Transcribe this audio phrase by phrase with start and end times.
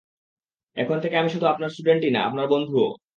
[0.77, 2.87] এখন থেকে আমি শুধু আপনার স্টুডেন্টই না আপনার বন্ধুও।